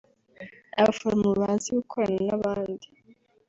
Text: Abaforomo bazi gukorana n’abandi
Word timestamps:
Abaforomo 0.79 1.29
bazi 1.39 1.69
gukorana 1.77 2.21
n’abandi 2.27 2.87